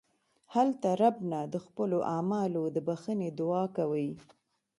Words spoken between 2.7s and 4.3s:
د بښنې دعا کوئ.